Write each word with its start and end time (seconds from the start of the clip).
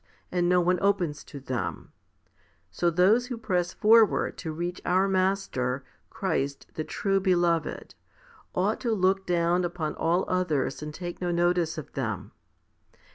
HOMILY 0.31 0.49
XV 0.49 0.49
115 0.49 0.49
and 0.49 0.49
no 0.49 0.61
one 0.83 0.89
opens 0.89 1.23
to 1.25 1.39
them; 1.39 1.91
so 2.71 2.89
those 2.89 3.27
who 3.27 3.37
press 3.37 3.71
forward 3.71 4.35
to 4.39 4.51
reach 4.51 4.81
our 4.83 5.07
Master, 5.07 5.83
Christ 6.09 6.65
the 6.73 6.83
true 6.83 7.19
Beloved, 7.19 7.93
ought 8.55 8.79
to 8.79 8.93
look 8.93 9.27
down 9.27 9.63
upon 9.63 9.93
all 9.93 10.25
others 10.27 10.81
and 10.81 10.91
take 10.91 11.21
no 11.21 11.29
notice 11.29 11.77
of 11.77 11.93
them. 11.93 12.31